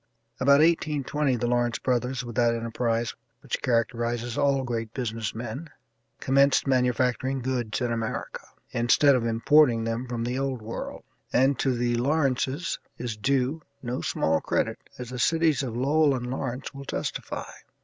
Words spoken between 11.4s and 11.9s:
to